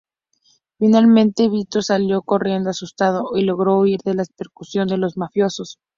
[0.79, 5.77] Finalmente, Vito salió corriendo asustado y logró huir de la persecución de los mafiosos.